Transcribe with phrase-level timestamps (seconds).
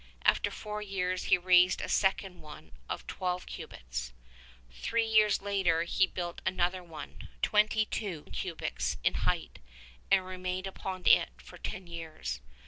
[0.25, 4.13] After four years he raised a second one of twelve cubits.
[4.69, 9.59] 155 Three years later he built another one, twenty two cubits in height,
[10.09, 12.39] and remained upon it for ten years.